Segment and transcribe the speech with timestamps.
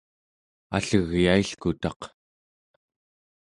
[0.75, 2.01] allegyailkutaq